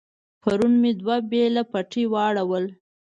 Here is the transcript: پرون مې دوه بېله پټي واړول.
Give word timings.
پرون 0.41 0.73
مې 0.81 0.91
دوه 0.99 1.15
بېله 1.29 1.63
پټي 1.71 2.03
واړول. 2.13 2.65